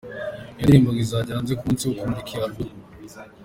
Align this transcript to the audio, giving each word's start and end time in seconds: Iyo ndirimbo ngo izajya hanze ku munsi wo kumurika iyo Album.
Iyo 0.55 0.61
ndirimbo 0.65 0.89
ngo 0.91 0.99
izajya 1.05 1.37
hanze 1.37 1.53
ku 1.57 1.63
munsi 1.67 1.83
wo 1.85 1.93
kumurika 1.97 2.31
iyo 2.31 2.41
Album. 2.45 2.69